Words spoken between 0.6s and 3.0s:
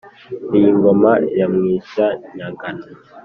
ngoma ya mwishya-nyagano